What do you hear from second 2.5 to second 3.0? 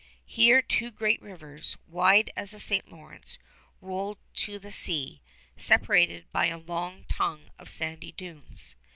St.